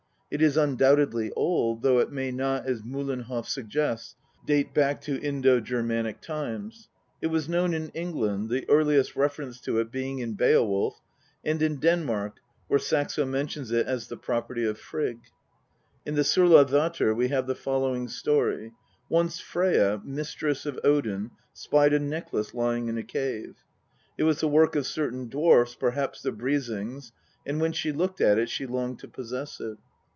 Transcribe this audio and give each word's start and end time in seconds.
It 0.33 0.41
is 0.41 0.55
undoubtedly 0.55 1.29
old, 1.33 1.81
though 1.81 1.99
it 1.99 2.09
may 2.09 2.31
not, 2.31 2.65
as 2.65 2.83
Miillenhoff 2.85 3.49
suggests, 3.49 4.15
date 4.47 4.73
back 4.73 5.01
to 5.01 5.19
Indo 5.19 5.59
Germanic 5.59 6.21
times. 6.21 6.87
It 7.21 7.27
was 7.27 7.49
known 7.49 7.73
in 7.73 7.89
England, 7.89 8.49
the 8.49 8.63
earliest 8.69 9.17
reference 9.17 9.59
to 9.63 9.77
it 9.81 9.91
being 9.91 10.19
in 10.19 10.35
Beowulf, 10.35 11.01
and 11.43 11.61
in 11.61 11.81
Denmark, 11.81 12.39
where 12.69 12.79
Saxo 12.79 13.25
mentions 13.25 13.73
it 13.73 13.85
as 13.87 14.07
the 14.07 14.15
property 14.15 14.63
of 14.63 14.77
Frigg. 14.79 15.19
In 16.05 16.15
the 16.15 16.21
S6rla)?attr 16.21 17.13
we 17.13 17.27
have 17.27 17.45
the 17.45 17.53
following 17.53 18.07
story: 18.07 18.71
Once 19.09 19.41
Freyja, 19.41 20.01
mistress 20.05 20.65
of 20.65 20.79
Odin, 20.81 21.31
spied 21.51 21.91
a 21.91 21.99
necklace 21.99 22.53
lying 22.53 22.87
in 22.87 22.97
a 22.97 23.03
cave. 23.03 23.55
It 24.17 24.23
was 24.23 24.39
the 24.39 24.47
work 24.47 24.77
of 24.77 24.87
certain 24.87 25.27
dwarfs, 25.27 25.75
perhaps 25.75 26.21
the 26.21 26.31
Brisings, 26.31 27.11
and 27.45 27.59
when 27.59 27.73
she 27.73 27.91
looked 27.91 28.21
at 28.21 28.39
it 28.39 28.47
she 28.49 28.65
longed 28.65 28.99
to 28.99 29.09
possess 29.09 29.59
it. 29.59 29.77